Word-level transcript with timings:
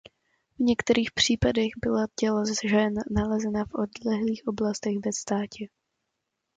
V 0.55 0.59
některých 0.59 1.11
případech 1.11 1.69
byla 1.81 2.05
těla 2.15 2.43
žen 2.63 2.93
nalezena 3.11 3.65
v 3.65 3.69
odlehlých 3.73 4.41
oblastech 4.47 4.97
ve 5.05 5.13
státě. 5.13 5.67